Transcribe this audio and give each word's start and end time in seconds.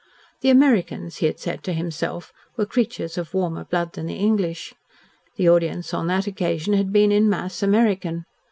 The 0.41 0.49
Americans, 0.49 1.17
he 1.17 1.27
had 1.27 1.39
said 1.39 1.61
to 1.61 1.73
himself, 1.73 2.33
were 2.57 2.65
creatures 2.65 3.19
of 3.19 3.35
warmer 3.35 3.65
blood 3.65 3.93
than 3.93 4.07
the 4.07 4.15
English. 4.15 4.73
The 5.35 5.47
audience 5.47 5.93
on 5.93 6.07
that 6.07 6.25
occasion 6.25 6.73
had 6.73 6.91
been, 6.91 7.11
in 7.11 7.29
mass, 7.29 7.61
American. 7.61 8.25